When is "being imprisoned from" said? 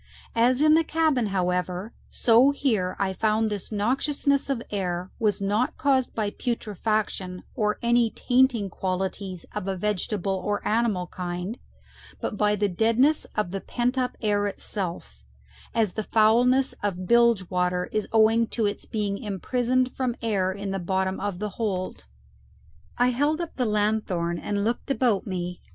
18.85-20.15